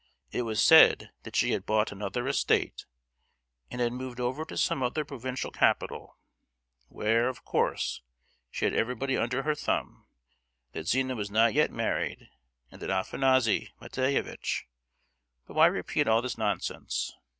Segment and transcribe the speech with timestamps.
[0.31, 2.87] It was said that she had bought another estate,
[3.69, 6.17] and had moved over to some other provincial capital;
[6.87, 8.01] where, of course,
[8.49, 10.07] she had everybody under her thumb;
[10.71, 12.31] that Zina was not yet married;
[12.71, 17.13] and that Afanassy Matveyevitch—but why repeat all this nonsense?